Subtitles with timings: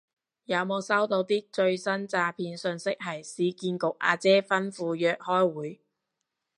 [0.45, 5.79] 有冇收到啲最新詐騙訊息係市建局阿姐吩咐約開會